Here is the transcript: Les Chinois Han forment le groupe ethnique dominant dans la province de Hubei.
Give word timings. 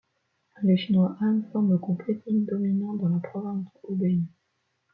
Les 0.63 0.77
Chinois 0.77 1.15
Han 1.21 1.43
forment 1.51 1.69
le 1.73 1.77
groupe 1.77 2.01
ethnique 2.09 2.47
dominant 2.47 2.95
dans 2.95 3.09
la 3.09 3.19
province 3.19 3.65
de 3.87 3.93
Hubei. 3.93 4.23